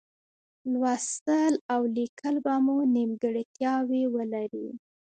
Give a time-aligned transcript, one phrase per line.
[0.71, 4.67] لوستل او لیکل به مو نیمګړتیاوې ولري.